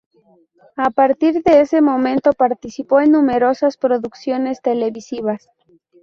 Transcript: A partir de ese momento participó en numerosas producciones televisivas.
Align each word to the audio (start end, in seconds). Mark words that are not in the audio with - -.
A 0.77 0.89
partir 0.89 1.43
de 1.43 1.61
ese 1.61 1.79
momento 1.79 2.31
participó 2.33 3.01
en 3.01 3.11
numerosas 3.11 3.77
producciones 3.77 4.59
televisivas. 4.63 5.47